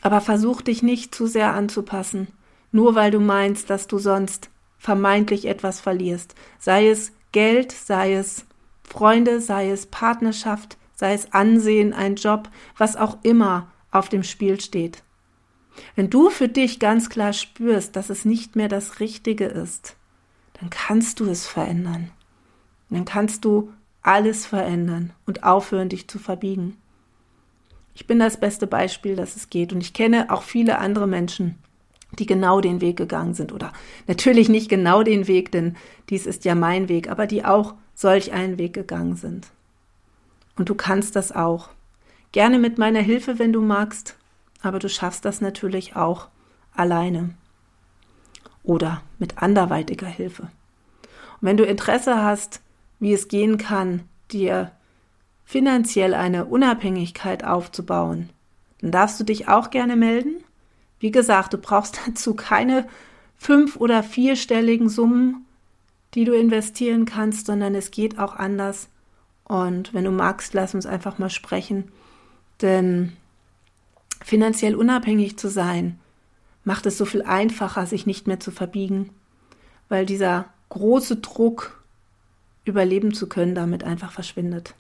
Aber 0.03 0.22
versuch 0.22 0.62
dich 0.62 0.84
nicht 0.84 1.15
zu 1.15 1.25
sehr 1.25 1.55
anzupassen, 1.55 2.27
nur 2.72 2.93
weil 2.93 3.10
du 3.10 3.19
meinst, 3.19 3.72
dass 3.72 3.88
du 3.88 3.98
sonst 3.98 4.51
vermeintlich 4.77 5.45
etwas 5.45 5.79
verlierst, 5.79 6.36
sei 6.60 6.88
es 6.88 7.13
Geld, 7.31 7.72
sei 7.72 8.13
es 8.13 8.45
Freunde, 8.84 9.41
sei 9.41 9.72
es 9.72 9.88
Partnerschaft, 9.88 10.77
sei 10.93 11.15
es 11.15 11.34
Ansehen, 11.34 11.93
ein 11.93 12.13
Job, 12.13 12.48
was 12.77 12.95
auch 12.95 13.17
immer 13.24 13.72
auf 13.89 14.07
dem 14.07 14.22
Spiel 14.22 14.62
steht. 14.62 15.01
Wenn 15.95 16.12
du 16.12 16.29
für 16.29 16.48
dich 16.48 16.77
ganz 16.77 17.10
klar 17.10 17.34
spürst, 17.34 17.95
dass 17.95 18.12
es 18.12 18.24
nicht 18.24 18.55
mehr 18.55 18.67
das 18.67 19.00
Richtige 19.00 19.45
ist, 19.45 19.95
dann 20.59 20.69
kannst 20.69 21.19
du 21.19 21.25
es 21.25 21.47
verändern. 21.47 22.12
Dann 22.89 23.05
kannst 23.05 23.45
du 23.45 23.71
alles 24.01 24.45
verändern 24.45 25.13
und 25.25 25.43
aufhören, 25.43 25.89
dich 25.89 26.07
zu 26.07 26.19
verbiegen. 26.19 26.77
Ich 27.93 28.07
bin 28.07 28.19
das 28.19 28.39
beste 28.39 28.67
Beispiel, 28.67 29.15
dass 29.15 29.35
es 29.35 29.50
geht. 29.50 29.74
Und 29.74 29.81
ich 29.81 29.93
kenne 29.93 30.31
auch 30.31 30.43
viele 30.43 30.77
andere 30.79 31.07
Menschen, 31.07 31.57
die 32.19 32.25
genau 32.25 32.62
den 32.62 32.81
Weg 32.81 32.97
gegangen 32.97 33.33
sind. 33.33 33.51
Oder 33.51 33.74
natürlich 34.07 34.50
nicht 34.50 34.69
genau 34.69 35.03
den 35.03 35.27
Weg, 35.27 35.51
denn 35.51 35.75
dies 36.09 36.25
ist 36.25 36.45
ja 36.45 36.55
mein 36.55 36.89
Weg, 36.89 37.09
aber 37.09 37.25
die 37.25 37.43
auch 37.43 37.74
solch 37.95 38.33
einen 38.33 38.57
Weg 38.57 38.74
gegangen 38.74 39.15
sind. 39.15 39.47
Und 40.57 40.69
du 40.69 40.75
kannst 40.75 41.15
das 41.15 41.31
auch. 41.31 41.69
Gerne 42.31 42.59
mit 42.59 42.77
meiner 42.77 43.01
Hilfe, 43.01 43.39
wenn 43.39 43.53
du 43.53 43.62
magst, 43.62 44.17
aber 44.62 44.79
du 44.79 44.89
schaffst 44.89 45.25
das 45.25 45.41
natürlich 45.41 45.95
auch 45.95 46.27
alleine. 46.74 47.33
Oder 48.65 49.01
mit 49.19 49.38
anderweitiger 49.38 50.07
Hilfe. 50.07 50.43
Und 50.43 51.41
wenn 51.41 51.57
du 51.57 51.63
Interesse 51.63 52.24
hast, 52.24 52.62
wie 53.00 53.13
es 53.13 53.27
gehen 53.27 53.57
kann, 53.57 54.01
dir 54.31 54.72
finanziell 55.45 56.13
eine 56.13 56.45
Unabhängigkeit 56.45 57.43
aufzubauen, 57.43 58.29
dann 58.81 58.91
darfst 58.91 59.19
du 59.19 59.24
dich 59.24 59.48
auch 59.48 59.69
gerne 59.69 59.95
melden. 59.95 60.43
Wie 61.00 61.12
gesagt, 61.12 61.53
du 61.53 61.57
brauchst 61.57 62.00
dazu 62.07 62.34
keine 62.34 62.88
fünf- 63.38 63.77
oder 63.77 64.03
vierstelligen 64.03 64.89
Summen, 64.89 65.45
die 66.13 66.25
du 66.25 66.34
investieren 66.34 67.05
kannst, 67.05 67.45
sondern 67.45 67.75
es 67.75 67.91
geht 67.91 68.17
auch 68.17 68.36
anders. 68.36 68.89
Und 69.43 69.93
wenn 69.93 70.05
du 70.05 70.12
magst, 70.12 70.53
lass 70.53 70.74
uns 70.74 70.86
einfach 70.86 71.19
mal 71.19 71.29
sprechen. 71.29 71.91
Denn 72.62 73.13
finanziell 74.24 74.75
unabhängig 74.75 75.38
zu 75.38 75.50
sein, 75.50 76.00
macht 76.65 76.86
es 76.86 76.98
so 76.98 77.05
viel 77.05 77.22
einfacher, 77.22 77.86
sich 77.86 78.05
nicht 78.05 78.27
mehr 78.27 78.39
zu 78.39 78.51
verbiegen, 78.51 79.12
weil 79.88 80.05
dieser 80.05 80.45
große 80.69 81.17
Druck, 81.17 81.81
überleben 82.65 83.13
zu 83.13 83.29
können, 83.29 83.55
damit 83.55 83.84
einfach 83.84 84.12
verschwindet. 84.12 84.74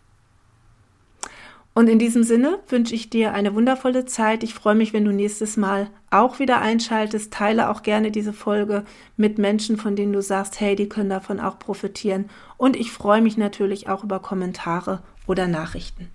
Und 1.75 1.89
in 1.89 1.99
diesem 1.99 2.23
Sinne 2.23 2.59
wünsche 2.69 2.95
ich 2.95 3.09
dir 3.09 3.33
eine 3.33 3.53
wundervolle 3.53 4.05
Zeit. 4.05 4.43
Ich 4.43 4.53
freue 4.53 4.75
mich, 4.75 4.93
wenn 4.93 5.03
du 5.03 5.11
nächstes 5.11 5.57
Mal 5.57 5.89
auch 6.09 6.39
wieder 6.39 6.61
einschaltest. 6.61 7.33
Teile 7.33 7.69
auch 7.69 7.83
gerne 7.83 8.11
diese 8.11 8.31
Folge 8.31 8.85
mit 9.17 9.37
Menschen, 9.37 9.75
von 9.75 9.97
denen 9.97 10.13
du 10.13 10.21
sagst, 10.21 10.61
hey, 10.61 10.77
die 10.77 10.87
können 10.87 11.09
davon 11.09 11.41
auch 11.41 11.59
profitieren. 11.59 12.29
Und 12.55 12.77
ich 12.77 12.91
freue 12.91 13.21
mich 13.21 13.35
natürlich 13.35 13.89
auch 13.89 14.05
über 14.05 14.21
Kommentare 14.21 15.03
oder 15.27 15.47
Nachrichten. 15.47 16.07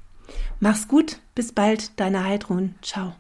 Mach's 0.61 0.89
gut, 0.89 1.19
bis 1.35 1.53
bald, 1.53 2.01
deine 2.01 2.25
Heidrun. 2.25 2.75
Ciao. 2.81 3.15